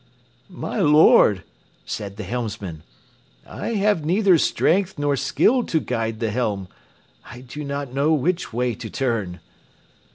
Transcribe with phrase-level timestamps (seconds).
[0.55, 1.43] "My lord,"
[1.85, 2.81] said the helmsman,
[3.45, 6.69] "I have neither strength nor skill to guide the helm.
[7.29, 9.41] I do not know which way to turn."